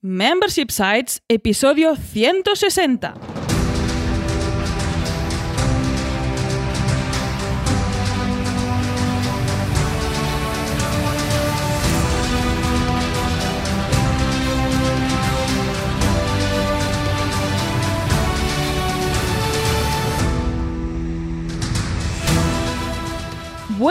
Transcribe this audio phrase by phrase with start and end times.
[0.00, 3.47] Membership Sites, episodio 160.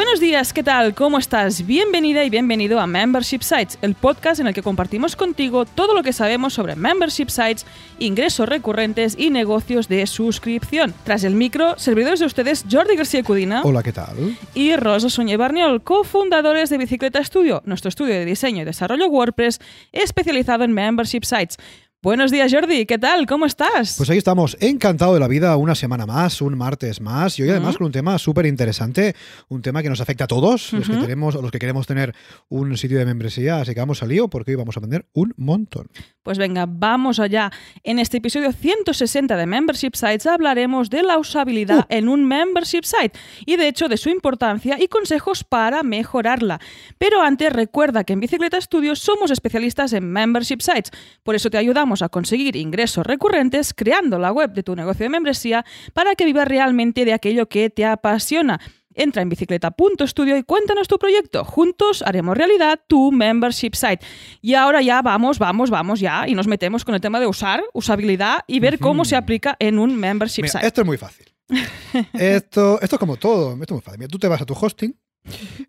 [0.08, 0.96] Buenos días, ¿qué tal?
[0.96, 1.68] ¿Cómo estás?
[1.68, 6.02] Bienvenida y bienvenido a Membership Sites, el podcast en el que compartimos contigo todo lo
[6.02, 7.66] que sabemos sobre membership sites,
[8.00, 10.94] ingresos recurrentes y negocios de suscripción.
[11.04, 13.64] Tras el micro, servidores de ustedes Jordi García Cudina.
[13.66, 14.38] Hola, ¿qué tal?
[14.54, 19.60] Y Rosa Soñé Barniol, cofundadores de Bicicleta Studio, nuestro estudio de diseño y desarrollo WordPress
[19.92, 21.58] especializado en membership sites.
[22.08, 22.86] Buenos días, Jordi.
[22.86, 23.26] ¿Qué tal?
[23.26, 23.96] ¿Cómo estás?
[23.98, 27.50] Pues ahí estamos, encantado de la vida, una semana más, un martes más, y hoy
[27.50, 29.14] además con un tema súper interesante,
[29.50, 32.16] un tema que nos afecta a todos, los, que tenemos, los que queremos tener
[32.48, 35.34] un sitio de membresía, así que vamos al lío porque hoy vamos a aprender un
[35.36, 35.90] montón.
[36.24, 37.52] Pues venga, vamos allá.
[37.84, 41.86] En este episodio 160 de Membership Sites hablaremos de la usabilidad Uh.
[41.90, 46.60] en un membership site y de hecho de su importancia y consejos para mejorarla.
[46.98, 50.92] Pero antes recuerda que en Bicicleta Studio somos especialistas en membership sites,
[51.24, 55.10] por eso te ayudamos a conseguir ingresos recurrentes creando la web de tu negocio de
[55.10, 58.60] membresía para que vivas realmente de aquello que te apasiona.
[58.94, 61.46] Entra en bicicleta.studio y cuéntanos tu proyecto.
[61.46, 64.00] Juntos haremos realidad tu membership site.
[64.42, 67.64] Y ahora ya vamos, vamos, vamos ya y nos metemos con el tema de usar,
[67.74, 70.66] usabilidad y ver cómo se aplica en un membership Mira, site.
[70.68, 71.28] esto es muy fácil.
[72.14, 74.00] esto, esto es como todo, esto es muy fácil.
[74.00, 74.98] Mira, tú te vas a tu hosting,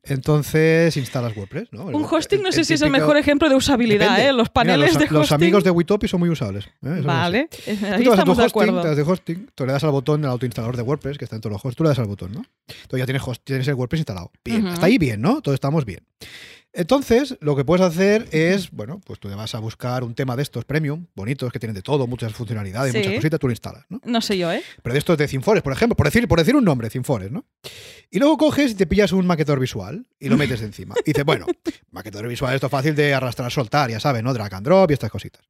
[0.04, 1.84] entonces instalas WordPress, ¿no?
[1.86, 4.28] Un hosting no sé si es el mejor ejemplo de usabilidad, Depende.
[4.30, 4.32] ¿eh?
[4.32, 5.34] Los Mira, paneles los, de los hosting.
[5.34, 6.66] amigos de Witopi son muy usables.
[6.84, 7.00] ¿eh?
[7.04, 7.70] Vale, así.
[7.84, 8.80] ahí estamos de hosting, acuerdo.
[8.82, 11.36] te das de hosting, tú le das al botón del autoinstalador de WordPress, que está
[11.36, 12.44] en todos los hosts, tú le das al botón, ¿no?
[12.68, 14.30] Entonces ya tienes, host- tienes el WordPress instalado.
[14.44, 14.72] Bien, Ujú.
[14.74, 15.40] hasta ahí bien, ¿no?
[15.40, 16.00] Todos estamos bien.
[16.78, 20.36] Entonces, lo que puedes hacer es, bueno, pues tú te vas a buscar un tema
[20.36, 22.98] de estos premium, bonitos, que tienen de todo, muchas funcionalidades, Sí.
[22.98, 24.00] muchas cositas, tú lo instalas, ¿no?
[24.04, 24.62] No sé yo, ¿eh?
[24.80, 27.44] Pero de estos de Cinfores, por ejemplo, por decir, por decir un nombre, Cinfores, ¿no?
[28.12, 30.94] Y luego coges y te pillas un maquetador visual y lo metes encima.
[31.04, 31.46] Y dices, bueno,
[31.90, 34.32] maquetador visual, esto es fácil de arrastrar, soltar, ya sabes, ¿no?
[34.32, 35.42] Drag and drop y estas cositas.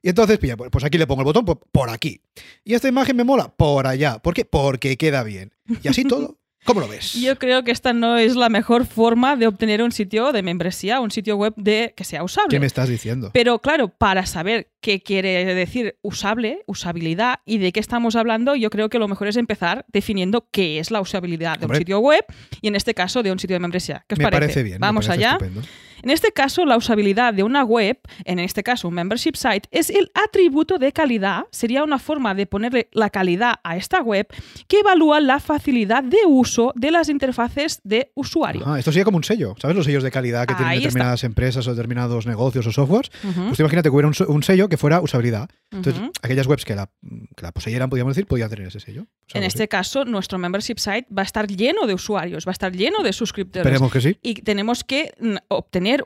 [0.00, 2.22] Y entonces, pilla, pues pues aquí le pongo el botón por, por aquí.
[2.64, 4.20] Y esta imagen me mola por allá.
[4.20, 4.46] ¿Por qué?
[4.46, 5.52] Porque queda bien.
[5.82, 6.38] Y así todo.
[6.64, 7.14] ¿Cómo lo ves?
[7.14, 11.00] Yo creo que esta no es la mejor forma de obtener un sitio de membresía,
[11.00, 12.50] un sitio web de que sea usable.
[12.50, 13.30] ¿Qué me estás diciendo?
[13.34, 18.70] Pero claro, para saber qué quiere decir usable, usabilidad y de qué estamos hablando, yo
[18.70, 21.78] creo que lo mejor es empezar definiendo qué es la usabilidad de Hombre.
[21.78, 22.24] un sitio web
[22.60, 24.04] y en este caso de un sitio de membresía.
[24.06, 24.40] ¿Qué os me parece?
[24.40, 24.76] parece bien.
[24.76, 25.32] me Vamos parece allá.
[25.32, 25.62] estupendo.
[26.02, 29.90] En este caso, la usabilidad de una web, en este caso un membership site, es
[29.90, 34.26] el atributo de calidad, sería una forma de ponerle la calidad a esta web
[34.68, 38.62] que evalúa la facilidad de uso de las interfaces de usuario.
[38.62, 39.54] Ajá, esto sería como un sello.
[39.60, 40.88] ¿Sabes los sellos de calidad que Ahí tienen está.
[40.88, 43.10] determinadas empresas o determinados negocios o softwares?
[43.24, 45.48] Ujú, Pues tú imagínate que hubiera un, un sello que fuera usabilidad.
[45.70, 46.12] Entonces, ujú.
[46.22, 46.90] aquellas webs que la,
[47.36, 49.06] que la poseyeran, podríamos decir, podían tener ese sello.
[49.32, 52.72] En este caso, nuestro membership site va a estar lleno de usuarios, va a estar
[52.72, 53.64] lleno de suscriptores.
[53.66, 54.18] Esperemos que sí.
[54.22, 55.36] Y tenemos que mm,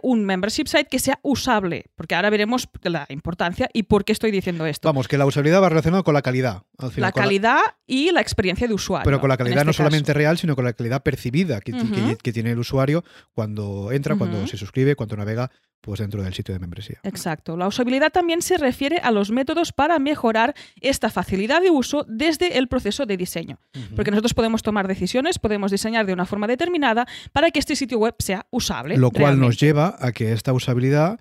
[0.02, 4.30] un membership site que sea usable, porque ahora veremos la importancia y por qué estoy
[4.30, 4.88] diciendo esto.
[4.88, 6.62] Vamos, que la usabilidad va relacionada con la calidad.
[6.78, 9.04] al final, la calidad y la experiencia de usuario.
[9.04, 9.76] pero con la calidad este no caso.
[9.78, 11.72] solamente real, sino con la calidad percibida que,
[12.32, 15.50] tiene el usuario cuando entra, cuando se suscribe, cuando navega
[15.86, 16.98] pues dentro del sitio de membresía.
[17.04, 17.56] Exacto.
[17.56, 22.58] La usabilidad también se refiere a los métodos para mejorar esta facilidad de uso desde
[22.58, 23.60] el proceso de diseño.
[23.94, 27.98] Porque nosotros podemos tomar decisiones, podemos diseñar de una forma determinada para que este sitio
[27.98, 28.96] web sea usable.
[28.96, 31.20] Lo cual nos lleva a que esta usabilidad,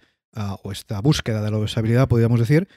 [0.63, 2.67] o esta búsqueda de la usabilidad, podríamos decir,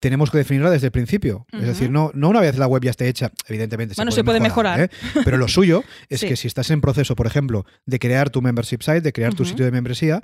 [0.00, 1.46] tenemos que definirla desde el principio.
[1.52, 4.40] Es decir, no, no una vez la web ya esté hecha, evidentemente Bueno, se puede
[4.40, 4.80] mejorar.
[4.80, 4.90] ¿eh?
[5.24, 6.28] Pero lo suyo es Sí.
[6.28, 9.44] que si estás en proceso, por ejemplo, de crear tu membership site, de crear tu
[9.44, 10.22] sitio de membresía,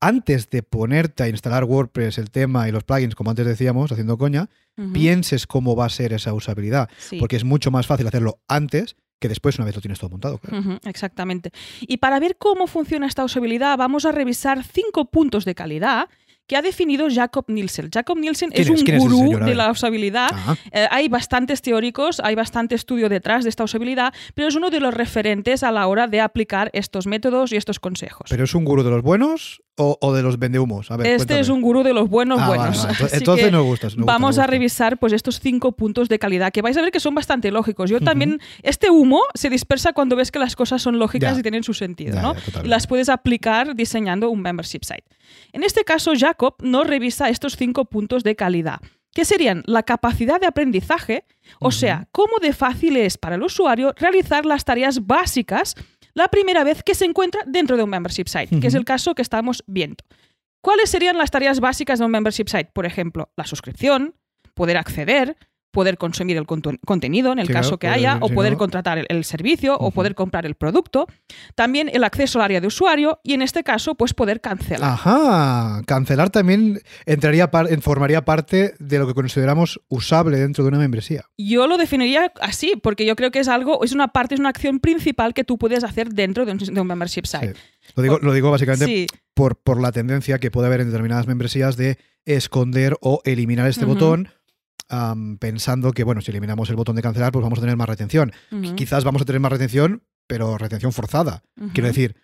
[0.00, 4.18] antes de ponerte a instalar WordPress, el tema y los plugins, como antes decíamos, haciendo
[4.18, 4.48] coña,
[4.92, 6.88] pienses cómo va a ser esa usabilidad.
[6.98, 7.18] Sí.
[7.18, 10.38] Porque es mucho más fácil hacerlo antes que después, una vez lo tienes todo montado.
[10.38, 10.80] claro.
[10.84, 11.52] Exactamente.
[11.80, 16.08] Y para ver cómo funciona esta usabilidad, vamos a revisar cinco puntos de calidad
[16.46, 17.88] que ha definido Jacob Nielsen.
[17.92, 20.28] Jacob Nielsen ¿Quién es un ¿Quién es ese gurú de la usabilidad.
[20.32, 24.70] Ah, Eh, hay bastantes teóricos, hay bastante estudio detrás de esta usabilidad, pero es uno
[24.70, 28.26] de los referentes a la hora de aplicar estos métodos y estos consejos.
[28.30, 30.90] ¿Pero es un gurú de los buenos o, o de los vendehumos?
[30.90, 31.40] A ver, este cuéntame.
[31.40, 32.82] es un gurú de los buenos Ah, buenos.
[32.84, 32.96] vale.
[33.12, 33.86] Entonces, nos gusta.
[33.86, 36.82] nos gusta, Vamos nos a revisar pues estos cinco puntos de calidad que vais a
[36.82, 37.88] ver que son bastante lógicos.
[37.88, 41.40] Yo también, este humo se dispersa cuando ves que las cosas son lógicas Ya.
[41.40, 42.34] y tienen su sentido, Ya, ¿no?
[42.34, 45.04] ya, las puedes aplicar diseñando un membership site.
[45.52, 48.80] En este caso, Jacob nos revisa estos cinco puntos de calidad.
[49.14, 51.26] que serían la capacidad de aprendizaje,
[51.60, 55.74] o sea, cómo de fácil es para el usuario realizar las tareas básicas
[56.14, 59.14] la primera vez que se encuentra dentro de un membership site, que es el caso
[59.14, 60.02] que estamos viendo.
[60.62, 62.70] ¿Cuáles serían las tareas básicas de un membership site?
[62.72, 64.14] Por ejemplo, la suscripción,
[64.54, 65.36] poder acceder,
[65.72, 69.06] poder consumir el contenido en el Sí, caso que haya, o poder no- contratar el,
[69.08, 71.06] el servicio, o poder comprar el producto.
[71.54, 74.90] También el acceso al área de usuario y en este caso, pues poder cancelar.
[74.92, 80.78] Ajá, cancelar también entraría par- formaría parte de lo que consideramos usable dentro de una
[80.78, 81.24] membresía.
[81.38, 84.50] Yo lo definiría así, porque yo creo que es algo, es una parte, es una
[84.50, 87.54] acción principal que tú puedes hacer dentro de un, de un membership site.
[87.54, 87.60] Sí.
[87.96, 91.26] Lo digo, lo digo básicamente Sí, por, por la tendencia que puede haber en determinadas
[91.26, 94.28] membresías de esconder o eliminar este botón
[95.38, 98.32] pensando que, bueno, si eliminamos el botón de cancelar, pues vamos a tener más retención.
[98.76, 101.42] Quizás vamos a tener más retención, pero retención forzada.
[101.72, 102.16] Quiero decir,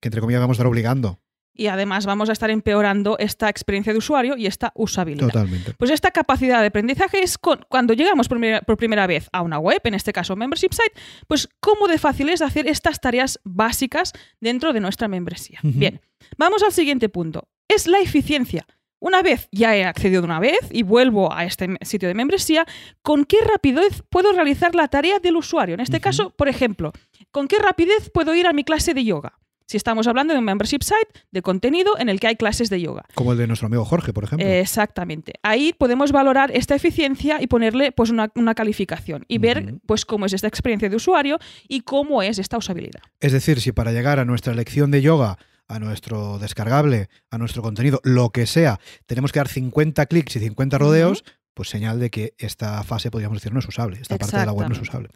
[0.00, 1.20] que entre comillas vamos a estar obligando.
[1.60, 5.26] Y además vamos a estar empeorando esta experiencia de usuario y esta usabilidad.
[5.26, 5.74] Totalmente.
[5.76, 9.42] Pues esta capacidad de aprendizaje es con- cuando llegamos por primera, por primera vez a
[9.42, 10.92] una web, en este caso membership site,
[11.26, 15.58] pues cómo de fácil es hacer estas tareas básicas dentro de nuestra membresía.
[15.64, 16.00] Bien,
[16.36, 17.48] vamos al siguiente punto.
[17.66, 18.64] Es la eficiencia.
[19.00, 22.66] Una vez ya he accedido de una vez y vuelvo a este sitio de membresía,
[23.02, 25.74] ¿con qué rapidez puedo realizar la tarea del usuario?
[25.74, 26.92] En este caso, por ejemplo,
[27.30, 29.38] ¿con qué rapidez puedo ir a mi clase de yoga?
[29.66, 32.80] Si estamos hablando de un membership site de contenido en el que hay clases de
[32.80, 33.04] yoga.
[33.14, 34.48] Como el de nuestro amigo Jorge, por ejemplo.
[34.48, 35.34] Exactamente.
[35.42, 40.24] Ahí podemos valorar esta eficiencia y ponerle pues, una, una calificación y ver pues, cómo
[40.24, 43.02] es esta experiencia de usuario y cómo es esta usabilidad.
[43.20, 45.36] Es decir, si para llegar a nuestra lección de yoga,
[45.68, 50.40] a nuestro descargable, a nuestro contenido, lo que sea, tenemos que dar 50 clics y
[50.40, 51.24] 50 rodeos,
[51.54, 53.98] pues señal de que esta fase, podríamos decir, no es usable.
[54.00, 55.10] Esta parte de la web no es usable.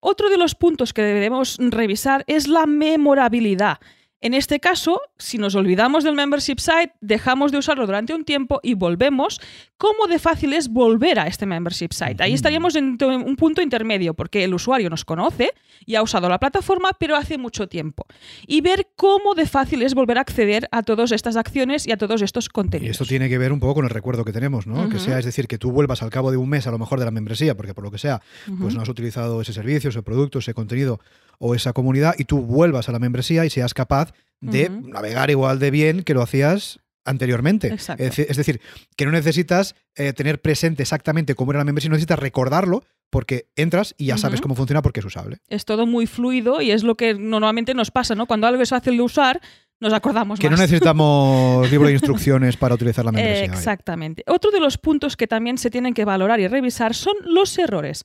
[0.00, 3.78] Otro de los puntos que debemos revisar es la memorabilidad.
[4.24, 8.58] En este caso, si nos olvidamos del membership site, dejamos de usarlo durante un tiempo
[8.62, 9.38] y volvemos,
[9.76, 12.22] ¿cómo de fácil es volver a este membership site?
[12.22, 15.50] Ahí estaríamos en un punto intermedio, porque el usuario nos conoce
[15.84, 18.06] y ha usado la plataforma, pero hace mucho tiempo.
[18.46, 21.98] Y ver cómo de fácil es volver a acceder a todas estas acciones y a
[21.98, 22.92] todos estos Y contenidos.
[22.92, 24.88] esto tiene que ver un poco con el recuerdo que tenemos, ¿no?
[24.88, 26.98] Que sea, es decir, que tú vuelvas al cabo de un mes a lo mejor
[26.98, 28.22] de la membresía, porque por lo que sea,
[28.58, 30.98] pues no has utilizado ese servicio, ese producto, ese contenido
[31.38, 35.58] o esa comunidad, y tú vuelvas a la membresía y seas capaz de navegar igual
[35.58, 37.68] de bien que lo hacías anteriormente.
[37.68, 38.02] Exacto.
[38.02, 38.60] Es, decir-
[38.96, 43.46] que no necesitas eh, tener presente exactamente cómo era la membresía, no necesitas recordarlo porque
[43.56, 45.38] entras y ya sabes cómo funciona porque es usable.
[45.48, 48.26] Es todo muy fluido y es lo que normalmente nos pasa, ¿no?
[48.26, 49.40] Cuando algo es fácil de usar,
[49.80, 53.46] nos acordamos Que no necesitamos libro de instrucciones para utilizar la membresía.
[53.48, 53.54] vaya.
[53.58, 54.24] Exactamente.
[54.26, 58.04] Otro de los puntos que también se tienen que valorar y revisar son los errores.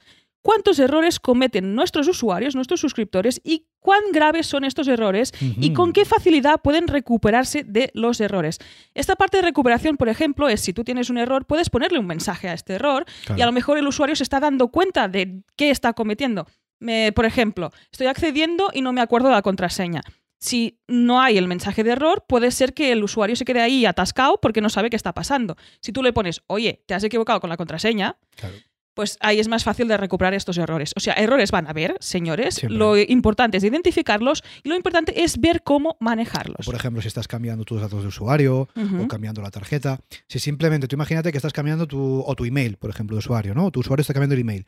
[0.49, 5.93] ¿Cuántos errores cometen nuestros usuarios, nuestros suscriptores y cuán graves son estos errores y con
[5.93, 8.57] qué facilidad pueden recuperarse de los errores?
[8.95, 12.07] Esta parte de recuperación, por ejemplo, es si tú tienes un error, puedes ponerle un
[12.07, 13.05] mensaje a este error
[13.37, 16.47] y a lo mejor el usuario se está dando cuenta de qué está cometiendo.
[16.79, 20.01] Me- por ejemplo, estoy accediendo y no me acuerdo de la contraseña.
[20.41, 23.85] Si no hay el mensaje de error, puede ser que el usuario se quede ahí
[23.85, 25.57] atascado porque no sabe qué está pasando.
[25.81, 28.55] Si tú le pones, oye, te has equivocado con la contraseña, Claro.
[28.99, 30.91] Pues ahí es más fácil de recuperar estos errores.
[30.97, 32.55] O sea, errores van a haber, señores.
[32.55, 32.77] Siempre.
[32.77, 36.67] Lo importante es identificarlos y lo importante es ver cómo manejarlos.
[36.67, 40.01] O, por ejemplo, si estás cambiando tus datos de usuario o cambiando la tarjeta.
[40.27, 43.55] Si simplemente, tú imagínate que estás cambiando tu, o tu email, por ejemplo, de usuario,
[43.55, 43.71] ¿no?
[43.71, 44.65] Tu usuario está cambiando el email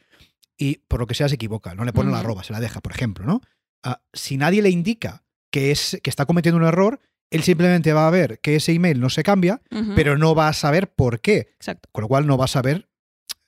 [0.58, 2.80] y por lo que sea se equivoca, no le pone la arroba, se la deja,
[2.80, 3.42] por ejemplo, ¿no?
[3.84, 7.02] Ah, si nadie le indica que, es, que está cometiendo un error,
[7.32, 9.62] él simplemente va a ver que ese email no se cambia,
[9.94, 11.90] pero no va a saber por qué, Exacto.
[11.92, 12.88] con lo cual no va a saber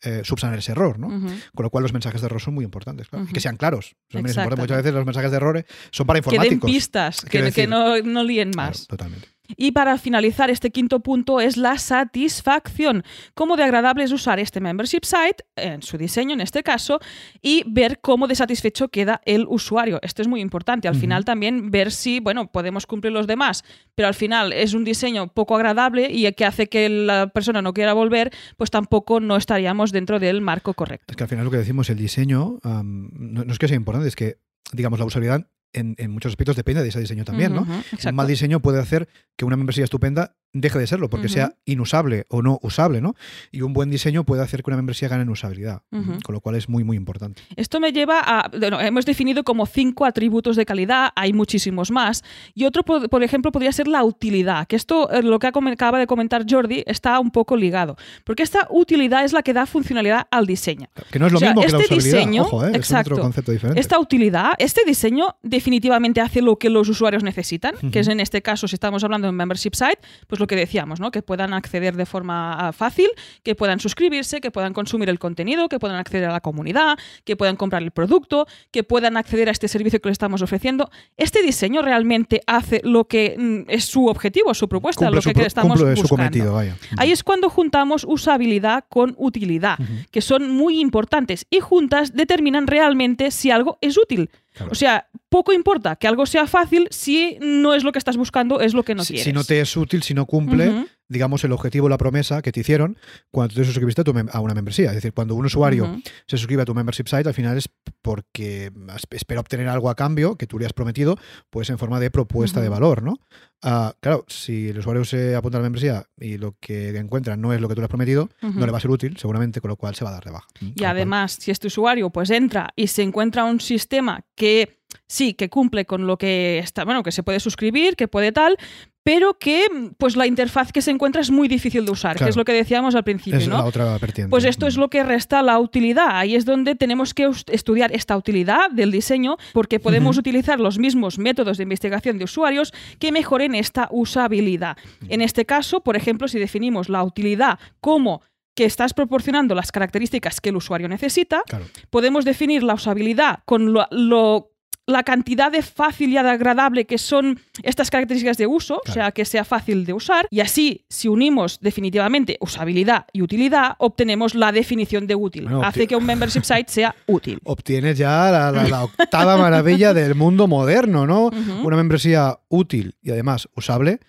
[0.04, 1.08] eh, subsanar ese error, ¿no?
[1.56, 3.26] Con lo cual los mensajes de error son muy importantes, claro.
[3.30, 3.96] Y que sean claros.
[4.14, 6.72] Muchas veces los mensajes de errores son para Que den informáticos.
[6.72, 8.88] pistas, que, no, no líen Claro, más.
[8.88, 9.28] totalmente.
[9.58, 13.04] Y para finalizar, este quinto punto es la satisfacción.
[13.34, 17.00] Cómo de agradable es usar este membership site, en su diseño en este caso,
[17.42, 20.00] y ver cómo de satisfecho queda el usuario.
[20.02, 20.88] Esto es muy importante.
[20.88, 23.64] Al final también ver si, bueno, podemos cumplir los demás,
[23.96, 27.74] pero al final es un diseño poco agradable y que hace que la persona no
[27.74, 31.06] quiera volver, pues tampoco no estaríamos dentro del marco correcto.
[31.12, 34.08] Es que al final lo que decimos, el diseño, no, no es que sea importante,
[34.08, 34.38] es que,
[34.72, 37.62] digamos, la usabilidad en, en muchos aspectos depende de ese diseño también, ¿no?
[37.62, 37.74] Ujú,
[38.10, 42.26] Un mal diseño puede hacer que una membresía estupenda deje de serlo, porque sea inusable
[42.30, 43.16] o no usable, ¿no?
[43.52, 46.56] Y un buen diseño puede hacer que una membresía gane en usabilidad, con lo cual
[46.56, 47.42] es muy, muy importante.
[47.56, 48.50] Esto me lleva a.
[48.50, 52.24] bueno, hemos definido como cinco atributos de calidad, hay muchísimos más.
[52.54, 55.98] Y otro, por por ejemplo, podría ser la utilidad, que esto, eh, lo que acaba
[56.00, 57.96] de comentar Jordi, está un poco ligado.
[58.24, 60.88] Porque esta utilidad es la que da funcionalidad al diseño.
[61.12, 62.70] Que no es lo O sea, mismo que la este usabilidad, diseño- ojo, ¿eh?
[62.72, 63.14] es exacto.
[63.14, 63.80] otro concepto diferente.
[63.80, 68.42] Esta utilidad, este diseño definitivamente hace lo que los usuarios necesitan, que es en este
[68.42, 71.10] caso, si estamos hablando de un membership site, pues lo que decíamos, ¿no?
[71.10, 73.08] Que puedan acceder de forma ah, fácil,
[73.44, 77.36] que puedan suscribirse, que puedan consumir el contenido, que puedan acceder a la comunidad, que
[77.38, 80.90] puedan comprar el producto, que puedan acceder a este servicio que le estamos ofreciendo.
[81.18, 85.34] Este diseño realmente hace lo que mm, es su objetivo, su propuesta, Cumple lo su
[85.34, 86.10] que estamos su buscando.
[86.10, 86.76] cometido, vaya.
[86.98, 89.78] Ahí es cuando juntamos usabilidad con utilidad,
[90.12, 94.30] que son muy importantes y juntas determinan realmente si algo es útil.
[94.54, 94.72] Claro.
[94.72, 98.62] O sea, poco importa que algo sea fácil si no es lo que estás buscando,
[98.62, 99.26] es lo que no si, quieres.
[99.26, 100.86] si no te es útil, si no cumple.
[101.10, 102.98] Digamos, el objetivo, la promesa que te hicieron
[103.32, 104.90] cuando tú te suscribiste a, tu a una membresía.
[104.90, 105.86] Es decir, cuando un usuario
[106.28, 107.70] se suscribe a tu membership site, al final es
[108.02, 108.72] porque
[109.12, 111.18] espera obtener algo a cambio que tú le has prometido,
[111.50, 113.18] pues en forma de propuesta de valor, ¿no?
[113.62, 117.54] Ah, claro, si el usuario se apunta a la membresía y lo que encuentra no
[117.54, 119.70] es lo que tú le has prometido, no le va a ser útil, seguramente, con
[119.70, 120.48] lo cual se va a dar de baja.
[120.60, 125.34] Y cual- además, si este usuario pues entra y se encuentra un sistema que sí,
[125.34, 128.58] que cumple con lo que está, bueno, que se puede suscribir, que puede tal,
[129.06, 129.66] pero que
[129.98, 132.54] pues la interfaz que se encuentra es muy difícil de usar, que es lo que
[132.54, 133.58] decíamos al principio, es ¿no?
[133.58, 134.30] la otra vertiente.
[134.30, 136.08] Pues esto es lo que resta la utilidad.
[136.12, 141.20] Ahí es donde tenemos que estudiar esta utilidad del diseño porque podemos utilizar los mismos
[141.20, 144.78] métodos de investigación de usuarios que mejoren esta usabilidad.
[145.10, 148.22] En este caso, por ejemplo, si definimos la utilidad como
[148.56, 151.66] que estás proporcionando las características que el usuario necesita, Claro.
[151.90, 154.53] podemos definir la usabilidad con lo, lo-
[154.86, 159.24] la cantidad de fácil y agradable que son estas características de uso, o sea, que
[159.24, 160.28] sea fácil de usar.
[160.30, 165.44] Y así, si unimos definitivamente usabilidad y utilidad, obtenemos la definición de útil.
[165.44, 167.40] Bueno, Hace que un membership site sea útil.
[167.46, 171.30] Obtienes ya la, la- la octava maravilla del mundo moderno, ¿no?
[171.64, 174.00] Una membresía útil y además usable,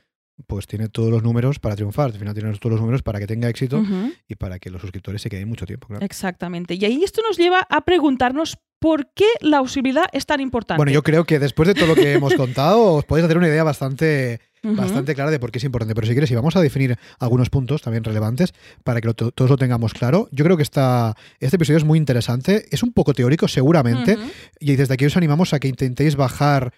[0.47, 2.07] pues tiene todos los números para triunfar.
[2.07, 3.83] Al final tiene todos los números para que tenga éxito
[4.29, 5.89] y para que los suscriptores se queden mucho tiempo.
[5.89, 6.05] claro.
[6.05, 6.75] Exactamente.
[6.75, 10.79] Y ahí esto nos lleva a preguntarnos por qué la usabilidad es tan importante.
[10.79, 13.49] Bueno, yo creo que después de todo lo que hemos contado, os podéis hacer una
[13.49, 15.95] idea bastante, Bastante clara de por qué es importante.
[15.95, 18.53] Pero si quieres, si vamos a definir algunos puntos también relevantes
[18.83, 20.29] para que lo- todos lo tengamos claro.
[20.33, 22.67] Yo creo que esta, este episodio es muy interesante.
[22.71, 24.17] Es un poco teórico, seguramente.
[24.59, 26.73] Y desde aquí os animamos a que intentéis bajar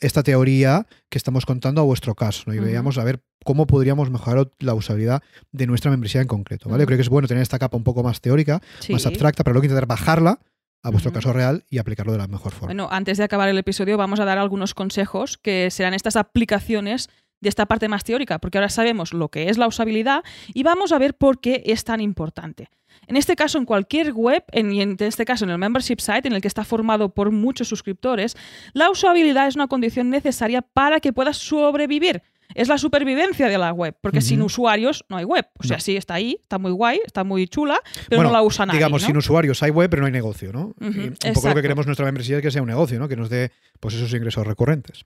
[0.00, 2.54] esta teoría que estamos contando a vuestro caso ¿no?
[2.54, 2.66] y Ujú.
[2.66, 5.20] veamos a ver cómo podríamos mejorar la usabilidad
[5.50, 6.68] de nuestra membresía en concreto.
[6.68, 6.84] ¿vale?
[6.84, 6.86] Ujú.
[6.88, 8.92] Creo que es bueno tener esta capa un poco más teórica, Sí.
[8.92, 10.38] más abstracta, pero luego intentar bajarla
[10.84, 12.66] a vuestro caso real y aplicarlo de la mejor forma.
[12.66, 17.08] Bueno, antes de acabar el episodio vamos a dar algunos consejos que serán estas aplicaciones
[17.42, 20.22] de esta parte más teórica, porque ahora sabemos lo que es la usabilidad
[20.54, 22.70] y vamos a ver por qué es tan importante.
[23.06, 26.40] En este caso, en cualquier web, en, este caso en el membership site, en el
[26.40, 28.36] que está formado por muchos suscriptores,
[28.74, 32.22] la usabilidad es una condición necesaria para que puedas sobrevivir.
[32.54, 35.46] Es la supervivencia de la web, porque sin usuarios no hay web.
[35.58, 35.80] O sea, No.
[35.80, 37.78] sí, está ahí, está muy guay, está muy chula,
[38.08, 38.78] pero Bueno, no la usa nadie.
[38.78, 39.06] Digamos, ¿no?
[39.06, 40.74] sin usuarios hay web, pero no hay negocio, ¿no?
[40.80, 43.08] Un poco lo que queremos nuestra membresía es que sea un negocio, ¿no?
[43.08, 45.02] Que nos dé pues esos ingresos recurrentes.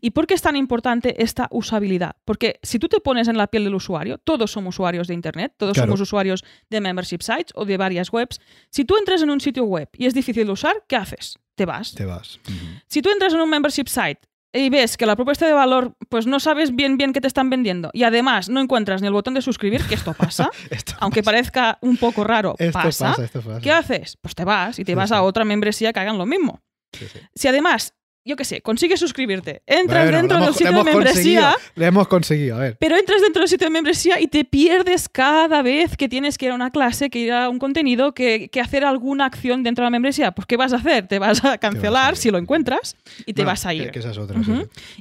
[0.00, 2.16] ¿Y por qué es tan importante esta usabilidad?
[2.24, 5.54] Porque si tú te pones en la piel del usuario, todos somos usuarios de Internet,
[5.56, 5.88] todos Claro.
[5.88, 8.40] somos usuarios de membership sites o de varias webs.
[8.70, 11.38] Si tú entras en un sitio web y es difícil de usar, ¿qué haces?
[11.54, 11.94] Te vas.
[11.94, 12.40] Te vas.
[12.86, 14.20] Si tú entras en un membership site
[14.52, 17.48] y ves que la propuesta de valor, pues no sabes bien bien qué te están
[17.50, 21.22] vendiendo y además no encuentras ni el botón de suscribir, que esto pasa, Esto aunque
[21.22, 21.32] pasa.
[21.32, 23.10] parezca un poco raro, Esto pasa.
[23.10, 23.60] pasa, esto pasa.
[23.60, 24.18] ¿Qué haces?
[24.20, 25.14] Pues te vas y te Sí, vas sí.
[25.14, 26.60] a otra membresía que hagan lo mismo.
[26.92, 27.18] Sí, sí.
[27.34, 31.84] Si además, yo qué sé, consigues suscribirte, entras Bueno, dentro del sitio de membresía, Lo
[31.84, 32.76] hemos conseguido, a ver.
[32.78, 36.46] pero entras dentro del sitio de membresía y te pierdes cada vez que tienes que
[36.46, 39.82] ir a una clase, que ir a un contenido, que, que hacer alguna acción dentro
[39.82, 40.32] de la membresía.
[40.32, 41.08] Pues ¿qué vas a hacer?
[41.08, 43.90] Te vas a cancelar si lo encuentras y te Bueno, vas a ir.
[43.90, 44.08] Que, sí.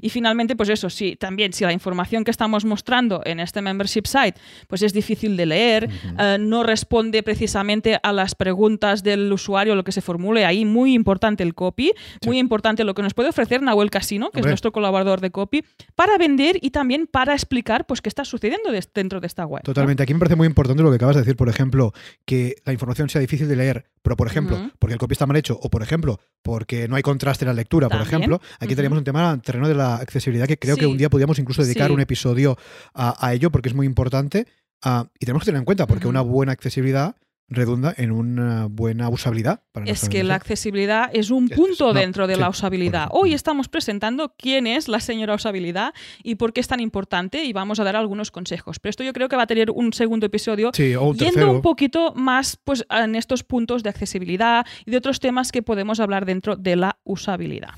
[0.02, 4.06] Y finalmente, pues eso, sí, también si la información que estamos mostrando en este membership
[4.06, 9.76] site pues es difícil de leer, eh, no responde precisamente a las preguntas del usuario,
[9.76, 11.92] lo que se formule ahí, muy importante el copy,
[12.26, 15.64] muy importante lo que nos puede ofrecer Nahuel Casino, que es nuestro colaborador de copy,
[15.96, 19.62] para vender y también para explicar pues qué está sucediendo dentro de esta web.
[19.62, 19.66] ¿no?
[19.74, 20.04] Totalmente.
[20.04, 21.94] Aquí me parece muy importante lo que acabas de decir, por ejemplo,
[22.26, 24.72] que la información sea difícil de leer, pero por ejemplo, Ujú.
[24.80, 27.54] porque el copy está mal hecho, o por ejemplo, porque no hay contraste en la
[27.54, 28.76] lectura, por ejemplo, aquí Ujú.
[28.76, 30.92] tenemos un tema en terreno de la accesibilidad que creo que Sí.
[30.92, 31.94] un día podríamos incluso dedicar Sí.
[31.94, 32.58] un episodio
[32.94, 34.46] a, a ello, porque es muy importante.
[34.84, 37.16] ah, y tenemos que tener en cuenta, porque una buena accesibilidad
[37.52, 42.00] redunda en una buena usabilidad para Es que la accesibilidad es un Es- punto no,
[42.00, 43.10] dentro de sí, la usabilidad.
[43.12, 45.94] Hoy estamos presentando quién es la señora usabilidad
[46.24, 48.80] y por qué es tan importante y vamos a dar algunos consejos.
[48.80, 51.52] Pero esto yo creo que va a tener un segundo episodio Sí, o un yendo
[51.52, 56.00] un poquito más pues, en estos puntos de accesibilidad y de otros temas que podemos
[56.00, 57.72] hablar dentro de la usabilidad.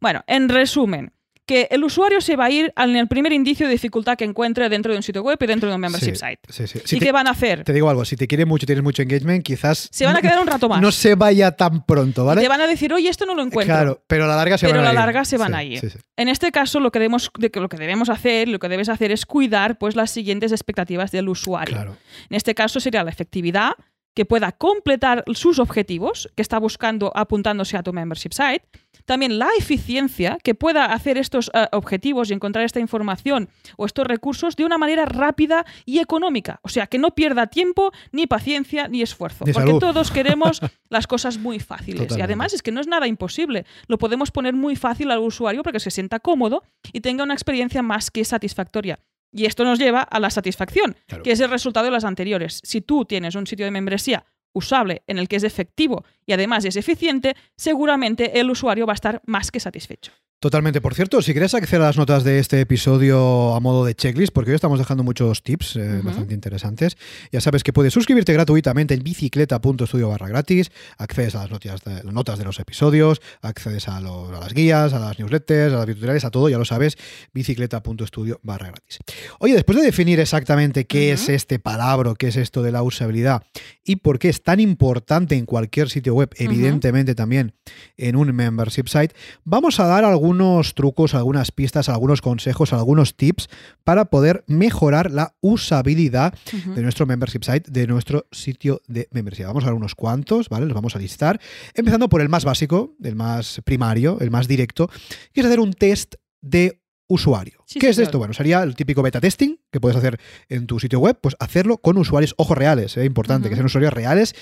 [0.00, 1.12] Bueno, en resumen,
[1.46, 4.92] que el usuario se va a ir el primer indicio de dificultad que encuentre dentro
[4.92, 6.38] de un sitio web y dentro de un membership Sí, site.
[6.48, 6.80] sí, sí.
[6.84, 7.64] Si ¿Y te- qué van a hacer?
[7.64, 10.40] Te digo algo, si te quiere mucho, tienes mucho engagement, quizás Se van a quedar
[10.40, 10.80] un rato más.
[10.80, 12.40] no se vaya tan pronto, ¿vale?
[12.40, 13.74] Te van a decir, oye, esto no lo encuentro.
[13.74, 15.06] Claro, pero a la larga se Pero van a a la ir.
[15.06, 15.92] larga se van a ir.
[16.16, 19.26] En este caso, lo que, debemos, lo que debemos hacer, lo que debes hacer es
[19.26, 21.74] cuidar pues, las siguientes expectativas del usuario.
[21.74, 21.96] Claro.
[22.30, 23.72] En este caso sería la efectividad,
[24.14, 28.64] que pueda completar sus objetivos, que está buscando apuntándose a tu membership site.
[29.04, 34.06] También la eficiencia, que pueda hacer estos eh, objetivos y encontrar esta información o estos
[34.06, 36.60] recursos de una manera rápida y económica.
[36.62, 39.44] O sea, que no pierda tiempo, ni paciencia, ni esfuerzo.
[39.44, 39.80] Ni porque salud.
[39.80, 42.16] todos queremos las cosas muy fáciles.
[42.16, 43.66] Y además es que no es nada imposible.
[43.88, 47.34] Lo podemos poner muy fácil al usuario para que se sienta cómodo y tenga una
[47.34, 49.00] experiencia más que satisfactoria.
[49.36, 51.24] Y esto nos lleva a la satisfacción, Claro.
[51.24, 52.60] que es el resultado de las anteriores.
[52.62, 56.64] Si tú tienes un sitio de membresía usable en el que es efectivo y además
[56.64, 60.12] es eficiente, seguramente el usuario va a estar más que satisfecho.
[60.44, 60.82] Totalmente.
[60.82, 64.30] Por cierto, si quieres acceder a las notas de este episodio a modo de checklist,
[64.30, 66.98] porque hoy estamos dejando muchos tips eh, bastante interesantes,
[67.32, 72.12] ya sabes que puedes suscribirte gratuitamente en bicicleta.studio barra gratis, accedes a las notas de,
[72.12, 76.30] notas de los episodios, accedes a, las guías, a las newsletters, a las tutoriales, a
[76.30, 76.98] todo, ya lo sabes,
[77.32, 78.98] bicicleta.studio barra gratis.
[79.38, 83.44] Oye, después de definir exactamente qué es este palabra, qué es esto de la usabilidad
[83.82, 87.54] y por qué es tan importante en cualquier sitio web, evidentemente también
[87.96, 93.48] en un membership site, vamos a dar algunos trucos, algunas pistas, algunos consejos, algunos tips
[93.84, 96.34] para poder mejorar la usabilidad
[96.74, 99.46] de nuestro membership site, de nuestro sitio de membresía.
[99.46, 100.66] Vamos a dar unos cuantos, ¿vale?
[100.66, 101.40] Los vamos a listar.
[101.74, 104.90] Empezando por el más básico, el más primario, el más directo,
[105.32, 107.62] que es hacer un test de usuario.
[107.66, 108.18] Sí, ¿Qué es esto?
[108.18, 110.18] Bueno, sería el típico beta testing que puedes hacer
[110.48, 113.50] en tu sitio web, pues hacerlo con usuarios, ojos reales, es importante, Ujú.
[113.50, 114.34] que sean usuarios reales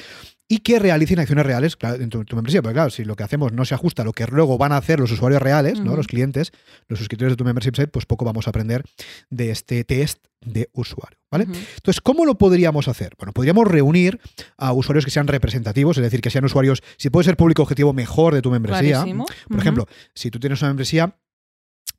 [0.48, 2.60] y que realicen acciones reales claro, en tu, tu membresía.
[2.62, 4.76] Porque claro, si lo que hacemos no se ajusta a lo que luego van a
[4.76, 5.96] hacer los usuarios reales, ¿no?
[5.96, 6.52] Los clientes,
[6.88, 8.84] los suscriptores de tu membership site, pues poco vamos a aprender
[9.30, 11.18] de este test de usuario.
[11.30, 11.44] ¿vale?
[11.44, 13.14] Entonces, ¿cómo lo podríamos hacer?
[13.18, 14.20] Bueno, podríamos reunir
[14.58, 17.92] a usuarios que sean representativos, es decir, que sean usuarios, si puede ser público objetivo
[17.94, 18.98] mejor de tu membresía.
[18.98, 19.24] Clarísimo.
[19.48, 21.16] Por ejemplo, si tú tienes una membresía,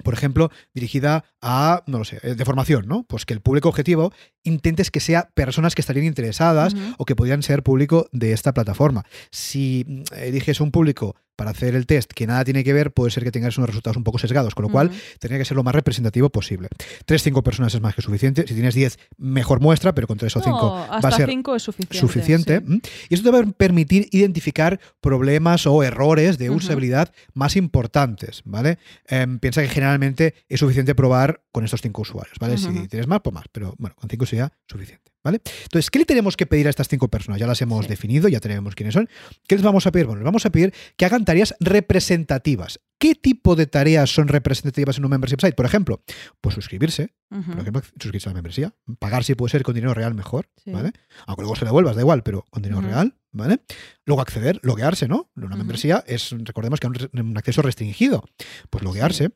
[0.04, 3.04] por ejemplo, dirigida a, no lo sé, eh, de formación, ¿no?
[3.04, 7.44] Pues que el público objetivo intentes que sea personas que estarían interesadas o que podrían
[7.44, 9.06] ser público de esta plataforma.
[9.32, 13.12] Si mm, eliges un público para hacer el test que nada tiene que ver, puede
[13.12, 15.64] ser que tengas unos resultados un poco sesgados, con lo cual tendría que ser lo
[15.64, 16.70] más representativo posible.
[17.06, 18.46] Tres, cinco personas es más que suficiente.
[18.48, 21.30] Si tienes 10, mejor muestra, pero con tres o No, cinco hasta va a ser
[21.30, 21.98] cinco es suficiente.
[21.98, 22.60] suficiente.
[22.60, 22.66] sí.
[22.74, 22.82] ¿m?
[23.10, 28.78] Y eso te va a permitir identificar problemas o errores de usabilidad más importantes, ¿vale?
[29.08, 32.58] Em, piensa que generalmente es suficiente probar con estos cinco usuarios, ¿vale?
[32.58, 35.42] Si tienes más, pues más, pero bueno, con cinco sería suficiente, ¿vale?
[35.64, 37.40] Entonces, ¿qué le tenemos que pedir a estas cinco personas?
[37.40, 37.90] Ya las hemos Sí.
[37.90, 39.10] definido, ya tenemos quiénes son.
[39.48, 40.06] ¿Qué les vamos a pedir?
[40.08, 42.80] Bueno, les vamos a pedir que hagan tareas representativas.
[43.00, 45.54] ¿Qué tipo de tareas son representativas en un membership site?
[45.54, 46.04] Por ejemplo,
[46.40, 48.74] pues suscribirse, por ejemplo, suscribirse a la membresía.
[49.00, 50.72] Pagar si puede ser con dinero real mejor, Sí.
[50.72, 50.92] ¿vale?
[51.28, 53.60] Aunque luego se devuelvas, da igual, pero con dinero real, ¿vale?
[54.06, 55.30] Luego acceder, loguearse, ¿no?
[55.36, 58.24] Una membresía es, recordemos que es un acceso restringido.
[58.70, 59.32] Pues loguearse,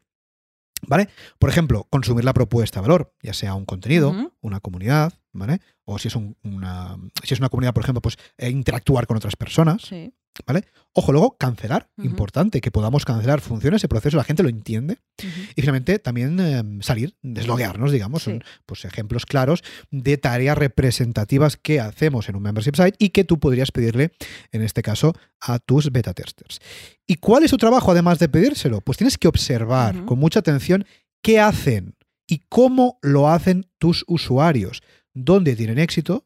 [0.86, 1.10] ¿vale?
[1.40, 5.60] Por ejemplo, consumir la propuesta de valor, ya sea un contenido, una comunidad, ¿vale?
[5.86, 9.18] O si es un- una, si es una comunidad, por ejemplo, pues eh, interactuar con
[9.18, 10.14] otras personas, Sí.
[10.94, 14.98] Ojo, luego cancelar, importante, que podamos cancelar, funciona ese proceso, la gente lo entiende.
[15.56, 18.32] Y finalmente también eh, salir, desloguearnos, digamos, Sí.
[18.32, 23.24] son pues, ejemplos claros de tareas representativas que hacemos en un membership site y que
[23.24, 24.12] tú podrías pedirle,
[24.52, 26.60] en este caso, a tus beta testers.
[27.06, 28.82] ¿Y cuál es tu trabajo además de pedírselo?
[28.82, 30.86] Pues tienes que observar con mucha atención
[31.22, 31.96] qué hacen
[32.28, 34.82] y cómo lo hacen tus usuarios,
[35.14, 36.26] dónde tienen éxito,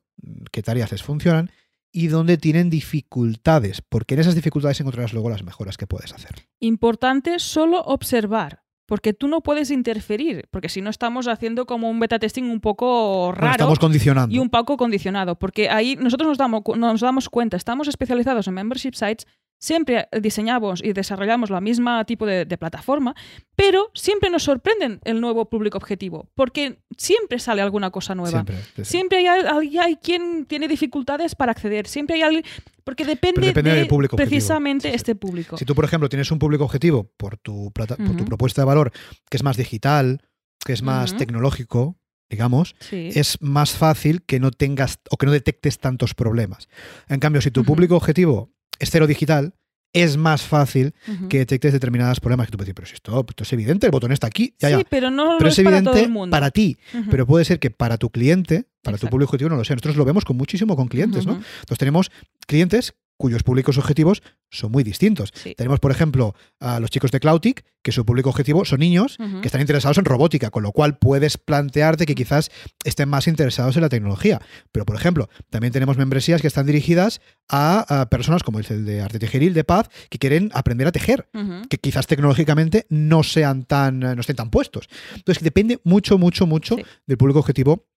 [0.51, 1.51] qué tareas les funcionan
[1.91, 6.47] y dónde tienen dificultades, porque en esas dificultades encontrarás luego las mejoras que puedes hacer.
[6.59, 11.99] Importante solo observar, porque tú no puedes interferir, porque si no estamos haciendo como un
[11.99, 14.33] beta testing un poco Bueno, raro estamos condicionando.
[14.35, 18.53] y un poco condicionado, porque ahí nosotros nos damos, nos damos cuenta, estamos especializados en
[18.53, 19.27] membership sites,
[19.61, 23.15] siempre diseñamos y desarrollamos la misma tipo de, de plataforma,
[23.55, 28.31] pero siempre nos sorprenden el nuevo público objetivo, porque siempre sale alguna cosa nueva.
[28.43, 28.55] Siempre.
[28.77, 28.83] sí.
[28.85, 32.43] Siempre hay, al- hay quien tiene dificultades para acceder, siempre hay alguien,
[32.83, 34.95] porque depende, de del público precisamente Sí, sí.
[34.95, 35.55] este público.
[35.57, 38.65] Si tú, por ejemplo, tienes un público objetivo por tu, plata- por tu propuesta de
[38.65, 38.91] valor
[39.29, 40.21] que es más digital,
[40.65, 41.97] que es más tecnológico,
[42.31, 43.09] digamos, Sí.
[43.13, 46.67] es más fácil que no tengas o que no detectes tantos problemas.
[47.09, 49.53] En cambio, si tu público objetivo es cero digital,
[49.93, 50.93] es más fácil
[51.27, 53.91] que detectes determinados problemas que tú puedes decir, pero si esto, esto es evidente, el
[53.91, 54.83] botón está aquí, ya, sí, ya.
[54.89, 56.31] pero no Pero es es para evidente todo el mundo.
[56.31, 56.77] para ti,
[57.09, 59.75] pero puede ser que para tu cliente, para tu público objetivo no lo sea.
[59.75, 61.33] Nosotros lo vemos con muchísimo con clientes, ¿no?
[61.33, 62.09] Entonces tenemos
[62.47, 65.31] clientes cuyos públicos objetivos son muy distintos.
[65.33, 65.53] Sí.
[65.55, 69.47] Tenemos, por ejemplo, a los chicos de Cloutic, que su público objetivo son niños que
[69.47, 72.49] están interesados en robótica, con lo cual puedes plantearte que quizás
[72.83, 74.41] estén más interesados en la tecnología.
[74.71, 79.01] Pero, por ejemplo, también tenemos membresías que están dirigidas a, a personas como el de
[79.01, 81.29] Arte Tejeril, de Paz, que quieren aprender a tejer
[81.69, 84.87] que quizás tecnológicamente no sean tan eh, no estén tan puestos.
[85.15, 86.83] Entonces depende mucho, mucho, mucho Sí.
[87.07, 87.87] del público objetivo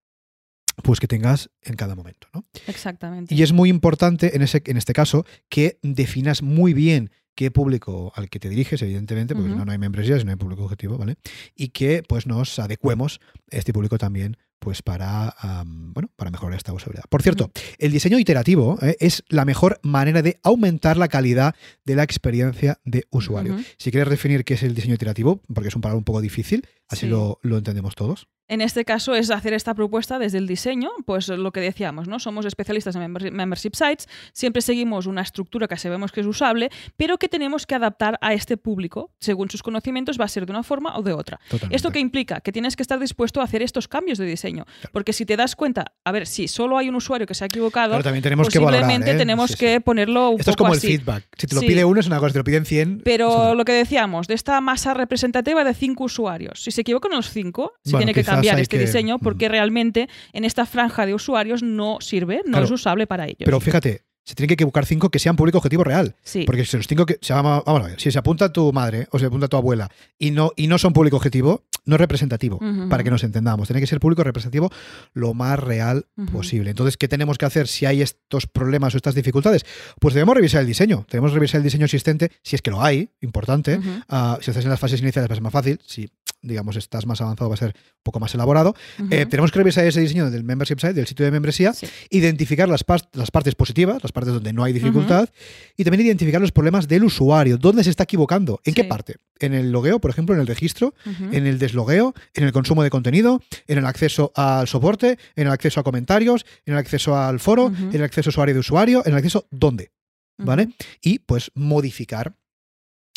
[0.83, 2.29] pues que tengas en cada momento.
[2.35, 2.45] ¿no?
[2.67, 3.35] Exactamente.
[3.35, 8.13] Y es muy importante en, ese, en este caso que definas muy bien qué público
[8.15, 10.65] al que te diriges, evidentemente, porque si no, no hay membresía, si no hay público
[10.65, 11.17] objetivo, ¿vale?
[11.57, 15.35] Y que pues nos adecuemos este público también pues para,
[15.67, 17.05] bueno, para mejorar esta usabilidad.
[17.11, 21.97] Por cierto, el diseño iterativo eh, es la mejor manera de aumentar la calidad de
[21.97, 23.59] la experiencia de usuario.
[23.77, 26.67] Si quieres definir qué es el diseño iterativo, porque es un palabra un poco difícil,
[26.89, 27.09] así Sí.
[27.09, 28.29] lo, lo entendemos todos.
[28.47, 32.19] En este caso es hacer esta propuesta desde el diseño, pues lo que decíamos, ¿no?
[32.19, 36.71] Somos especialistas en member- membership sites, siempre seguimos una estructura que sabemos que es usable,
[36.97, 39.11] pero que tenemos que adaptar a este público.
[39.19, 41.41] Según sus conocimientos va a ser de una forma o de otra.
[41.49, 41.75] Totalmente.
[41.75, 42.41] ¿Esto qué implica?
[42.41, 44.67] Que tienes que estar dispuesto a hacer estos cambios de diseño.
[44.93, 47.47] Porque si te das cuenta, a ver, si solo hay un usuario que se ha
[47.47, 48.81] equivocado, Claro, también tenemos que valorar.
[48.83, 49.17] posiblemente ¿eh?
[49.17, 49.59] tenemos Sí, sí.
[49.61, 50.87] que ponerlo un Esto es como así.
[50.93, 51.25] el feedback.
[51.39, 51.67] Si te lo Sí.
[51.69, 52.97] pide uno es una cosa, si te lo piden 100.
[52.99, 57.13] es Pero lo que decíamos, de esta masa representativa de cinco usuarios, si se equivocan
[57.13, 61.07] los cinco, se Bueno, tiene que cambiar este que- diseño porque realmente en esta franja
[61.07, 62.65] de usuarios no sirve, no Claro.
[62.67, 63.43] es usable para ellos.
[63.45, 66.17] Pero fíjate, se tienen que equivocar cinco que sean público objetivo real.
[66.23, 68.73] sí, Porque si los cinco que se llama, vamos a ver, si se apunta tu
[68.73, 72.01] madre o se apunta tu abuela y no, y no son público objetivo, no es
[72.01, 73.69] representativo, Ujú, para que nos entendamos.
[73.69, 74.71] Tiene que ser público representativo
[75.13, 76.33] lo más real Ujú.
[76.39, 76.71] posible.
[76.71, 79.67] Entonces, ¿qué tenemos que hacer si hay estos problemas o estas dificultades?
[80.01, 81.05] Pues debemos revisar el diseño.
[81.11, 83.77] Debemos revisar el diseño existente, si es que lo hay, importante.
[83.77, 85.79] Ujú, Ah, si estás en las fases iniciales va a ser más fácil.
[85.85, 86.09] Si,
[86.45, 88.75] digamos, estás más avanzado va a ser un poco más elaborado.
[89.11, 91.87] Eh, tenemos que revisar ese diseño del membership site, del sitio de membresía, Sí.
[92.11, 95.29] identificar las, las partes positivas, las partes donde no hay dificultad,
[95.77, 99.17] y también identificar los problemas del usuario, dónde se está equivocando, en qué parte.
[99.41, 100.95] En el logueo, por ejemplo, en el registro,
[101.33, 105.53] en el deslogueo, en el consumo de contenido, en el acceso al soporte, en el
[105.53, 109.13] acceso a comentarios, en el acceso al foro, en el acceso usuario de usuario, en
[109.13, 109.91] el acceso dónde,
[110.39, 110.69] ¿vale?
[111.03, 112.35] Y pues modificar,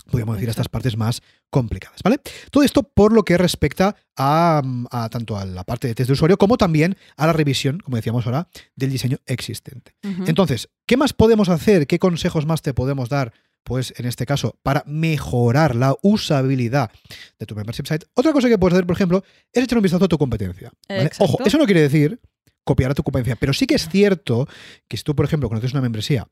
[0.07, 2.19] podríamos decir, estas partes más complicadas, ¿vale?
[2.51, 6.13] Todo esto por lo que respecta a, a tanto a la parte de test de
[6.13, 9.93] usuario como también a la revisión, como decíamos ahora, del diseño existente.
[10.25, 11.87] Entonces, ¿qué más podemos hacer?
[11.87, 13.33] ¿Qué consejos más te podemos dar?
[13.63, 16.89] Pues en este caso, para mejorar la usabilidad
[17.37, 18.05] de tu membership site.
[18.13, 20.71] Otra cosa que puedes hacer, por ejemplo, es echar un vistazo a tu competencia.
[21.19, 22.19] Ojo, eso no quiere decir
[22.67, 24.47] copiar a tu competencia, pero sí que es cierto
[24.87, 26.27] que si tú, por ejemplo, conoces una membresía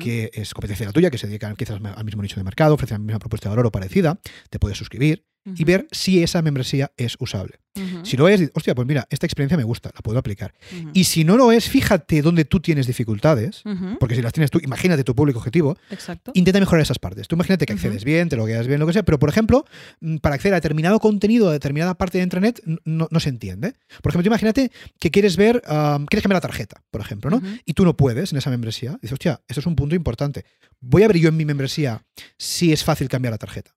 [0.00, 2.74] que es competencia de la tuya, que se dedica quizás al mismo nicho de mercado,
[2.74, 4.20] ofrece la misma propuesta de valor o parecida,
[4.50, 7.60] te puedes suscribir y ver si esa membresía es usable.
[8.02, 10.54] Si lo es, hostia, pues mira, esta experiencia me gusta, la puedo aplicar.
[10.92, 13.62] Y si no lo es, fíjate dónde tú tienes dificultades,
[13.98, 16.32] porque si las tienes tú, imagínate tu público objetivo, Exacto.
[16.34, 17.28] intenta mejorar esas partes.
[17.28, 19.64] Tú imagínate que accedes bien, te logueas bien, lo que sea, pero por ejemplo,
[20.00, 23.74] mm, para acceder a determinado contenido, a determinada parte de intranet, no, no se entiende.
[24.02, 27.42] Por ejemplo, tú imagínate que quieres ver, um, quieres cambiar la tarjeta, por ejemplo, ¿no?
[27.64, 28.98] Y tú no puedes en esa membresía.
[29.00, 30.44] Dices, hostia, eso es un punto importante.
[30.80, 32.02] Voy a ver yo en mi membresía
[32.36, 33.74] si es fácil cambiar la tarjeta,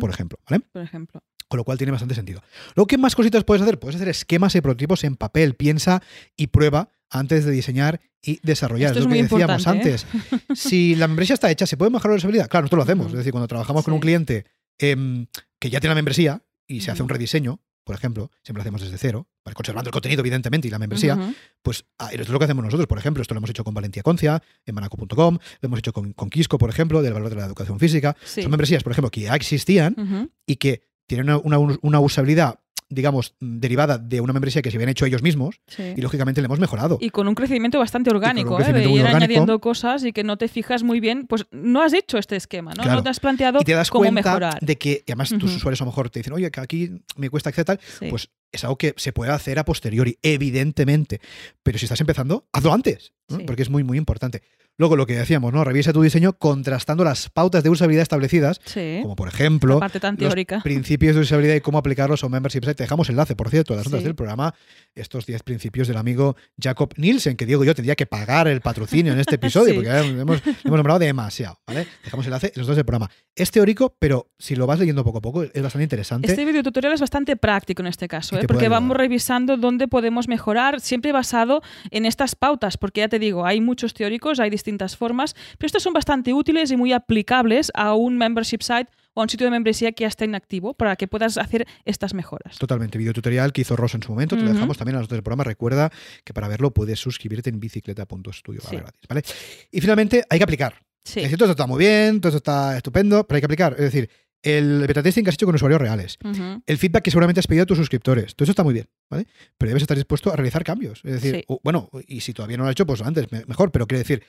[0.00, 0.62] por ejemplo, ¿vale?
[0.72, 1.22] Por ejemplo.
[1.52, 2.42] Con lo cual tiene bastante sentido.
[2.74, 3.78] Luego, ¿qué más cositas puedes hacer?
[3.78, 5.54] Puedes hacer esquemas y prototipos en papel.
[5.54, 6.02] Piensa
[6.34, 8.96] y prueba antes de diseñar y desarrollar.
[8.96, 9.92] Esto es es lo que decíamos importante, ¿eh?
[9.92, 10.58] antes.
[10.58, 12.48] Si la membresía está hecha, ¿se puede mejorar la usabilidad?
[12.48, 13.06] Claro, nosotros lo hacemos.
[13.08, 14.46] Es decir, cuando trabajamos con un cliente
[14.78, 15.26] em,
[15.58, 18.80] que ya tiene la membresía y se hace un rediseño, por ejemplo, siempre lo hacemos
[18.80, 22.46] desde cero, conservando el contenido, evidentemente, y la membresía, pues ah, esto es lo que
[22.46, 22.86] hacemos nosotros.
[22.86, 26.14] Por ejemplo, esto lo hemos hecho con Valentía Concia, en manaco.com, lo hemos hecho con,
[26.14, 28.16] con Quisco, por ejemplo, del valor de la educación física.
[28.24, 28.40] Sí.
[28.40, 33.34] Son membresías, por ejemplo, que ya existían y que tienen una, una- una usabilidad, digamos,
[33.40, 35.94] mm, derivada de una membresía que se habían hecho ellos mismos Sí.
[35.96, 36.98] y lógicamente le hemos mejorado.
[37.00, 38.56] Y con un crecimiento bastante orgánico, ¿eh?
[38.64, 39.16] crecimiento de ir orgánico.
[39.24, 42.72] añadiendo cosas y que no te fijas muy bien, pues no has hecho este esquema,
[42.74, 42.82] ¿no?
[42.82, 42.98] Claro.
[42.98, 44.58] No te has planteado y te das cómo cuenta mejorar.
[44.60, 47.50] de que, además tus usuarios a lo mejor te dicen, oye, que aquí me cuesta
[47.52, 48.06] Sí.
[48.10, 51.20] pues es algo que se puede hacer a posteriori, evidentemente.
[51.62, 53.38] Pero si estás empezando, hazlo antes, ¿no?
[53.38, 53.44] Sí.
[53.46, 54.42] porque es muy, muy importante.
[54.78, 55.62] Luego, lo que decíamos, ¿no?
[55.64, 59.00] Revisa tu diseño contrastando las pautas de usabilidad establecidas, sí.
[59.02, 60.34] como por ejemplo, La parte tan los
[60.64, 62.74] principios de usabilidad y cómo aplicarlos a un membership site.
[62.76, 64.04] Te dejamos enlace, por cierto, a las notas Sí.
[64.04, 64.54] del programa,
[64.94, 68.62] estos 10 principios del amigo Jacob Nielsen, que Diego y yo tendría que pagar el
[68.62, 69.34] patrocinio en este
[69.66, 71.86] episodio, porque hemos, hemos nombrado demasiado, ¿vale?
[72.02, 73.10] Dejamos enlace en los dos del programa.
[73.36, 76.28] Es teórico, pero si lo vas leyendo poco a poco, es bastante interesante.
[76.28, 78.48] Este videotutorial es bastante práctico en este caso, Y ¿eh?
[78.48, 83.46] porque vamos revisando dónde podemos mejorar, siempre basado en estas pautas, porque ya te digo,
[83.46, 87.94] hay muchos teóricos, hay distintas formas, pero estas son bastante útiles y muy aplicables a
[87.94, 91.06] un membership site o a un sitio de membresía que ya está inactivo para que
[91.06, 92.56] puedas hacer estas mejoras.
[92.58, 92.96] Totalmente.
[92.96, 94.36] Videotutorial que hizo Rosa en su momento.
[94.36, 94.54] Te lo Ujú.
[94.54, 95.44] dejamos también a nosotros del programa.
[95.44, 95.90] Recuerda
[96.24, 98.76] que para verlo puedes suscribirte en bicicleta.studio Sí.
[98.76, 99.22] gratis, ¿vale?
[99.70, 100.74] Y finalmente hay que aplicar.
[101.04, 101.18] Sí.
[101.20, 103.72] Es decir, todo esto está muy bien, todo esto está estupendo, pero hay que aplicar.
[103.74, 104.08] Es decir,
[104.42, 106.18] el beta testing que has hecho con usuarios reales,
[106.66, 109.26] el feedback que seguramente has pedido a tus suscriptores, todo eso está muy bien, ¿vale?
[109.56, 111.00] Pero debes estar dispuesto a realizar cambios.
[111.04, 111.44] Es decir, Sí.
[111.46, 113.98] o- bueno, y si todavía no lo has hecho, pues antes, me- mejor, pero quiero
[114.00, 114.24] decir,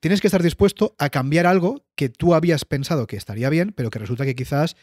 [0.00, 3.90] tienes que estar dispuesto a cambiar algo que tú habías pensado que estaría bien, pero
[3.90, 4.76] que resulta que quizás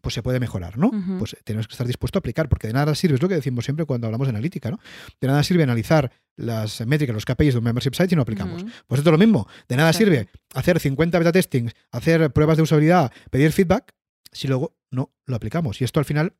[0.00, 0.90] pues se puede mejorar, ¿no?
[1.18, 3.64] Pues tienes que estar dispuesto a aplicar, porque de nada sirve, es lo que decimos
[3.66, 4.78] siempre cuando hablamos de analítica, ¿no?
[5.20, 8.64] De nada sirve analizar las métricas, los KPIs de un membership site si no aplicamos.
[8.86, 9.46] Pues esto es lo mismo.
[9.68, 13.92] De nada sirve hacer 50 beta testings, hacer pruebas de usabilidad, pedir feedback,
[14.34, 15.80] si luego no lo aplicamos.
[15.80, 16.34] Y esto al final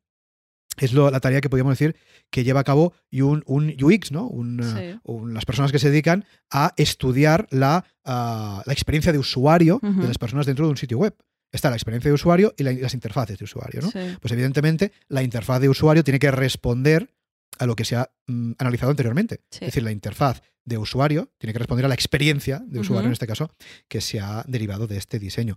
[0.76, 1.96] es lo- la tarea que podríamos decir
[2.30, 4.26] que lleva a cabo un, un UX, ¿no?
[4.26, 5.00] Un, eh, Sí.
[5.04, 10.07] un- las personas que se dedican a estudiar la, ah, la experiencia de usuario de
[10.09, 11.14] las personas dentro de un sitio web.
[11.52, 13.90] Está la experiencia de usuario y la- las interfaces de usuario, ¿no?
[13.90, 14.00] Sí.
[14.20, 17.14] Pues evidentemente la interfaz de usuario tiene que responder
[17.61, 19.42] a lo que se ha mm, analizado anteriormente.
[19.50, 19.59] Sí.
[19.61, 23.12] Es decir, la interfaz de usuario tiene que responder a la experiencia de usuario, en
[23.12, 23.50] este caso,
[23.88, 25.57] que se ha derivado de este diseño.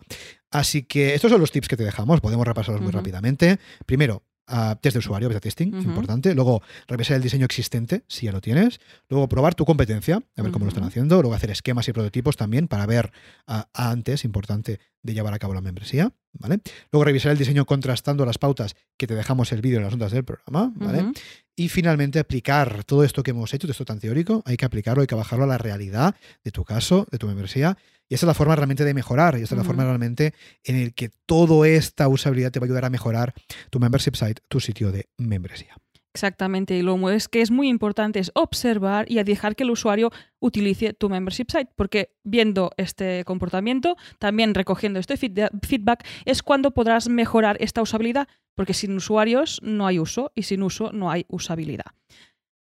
[0.51, 3.59] Así que estos son los tips que te dejamos, podemos repasarlos muy rápidamente.
[3.85, 6.33] Primero, ah, test de usuario, beta testing, importante.
[6.33, 8.79] Luego, revisar el diseño existente, si ya lo tienes.
[9.09, 11.21] Luego, probar tu competencia, a ver cómo lo están haciendo.
[11.21, 13.11] Luego, hacer esquemas y prototipos también para ver
[13.47, 16.11] ah, antes, importante, de llevar a cabo la membresía.
[16.33, 16.59] ¿vale?
[16.91, 20.11] Luego, revisar el diseño contrastando las pautas que te dejamos el vídeo en las notas
[20.11, 20.73] del programa.
[20.75, 21.11] ¿vale?
[21.55, 25.01] Y finalmente aplicar todo esto que hemos hecho, todo esto tan teórico, hay que aplicarlo,
[25.01, 27.77] hay que bajarlo a la realidad de tu caso, de tu membresía.
[28.09, 30.75] Y esa es la forma realmente de mejorar, y esta es la forma realmente en
[30.75, 33.33] el que toda esta usabilidad te va a ayudar a mejorar
[33.69, 35.75] tu membership site, tu sitio de membresía.
[36.13, 39.69] Exactamente, y lo es que es muy importante es observar y a dejar que el
[39.69, 46.41] usuario utilice tu membership site, porque viendo este comportamiento, también recogiendo este feed- feedback, es
[46.41, 51.11] cuando podrás mejorar esta usabilidad, porque sin usuarios no hay uso y sin uso no
[51.11, 51.85] hay usabilidad.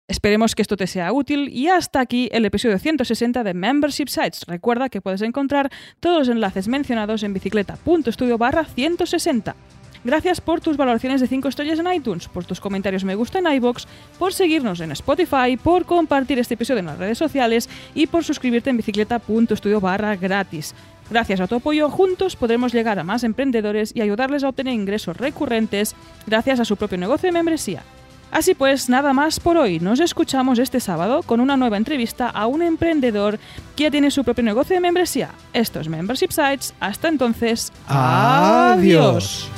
[0.09, 4.45] Esperemos que esto te sea útil y hasta aquí el episodio 160 de Membership Sites.
[4.47, 9.53] Recuerda que puedes encontrar todos los enlaces mencionados en bicicleta.studio barra 160.
[10.05, 13.51] Gracias por tus valoraciones de 5 estrellas en iTunes, por tus comentarios me gusta en
[13.51, 13.85] iBox,
[14.17, 18.69] por seguirnos en Spotify, por compartir este episodio en las redes sociales y por suscribirte
[18.69, 20.73] en bicicleta.studio barra gratis.
[21.09, 25.17] Gracias a tu apoyo, juntos podremos llegar a más emprendedores y ayudarles a obtener ingresos
[25.17, 25.95] recurrentes
[26.27, 27.83] gracias a su propio negocio de membresía.
[28.31, 29.79] Así pues, nada más por hoy.
[29.79, 33.39] Nos escuchamos este sábado con una nueva entrevista a un emprendedor
[33.75, 35.29] que ya tiene su propio negocio de membresía.
[35.53, 36.73] Esto es Membership Sites.
[36.79, 39.49] Hasta entonces, Adiós.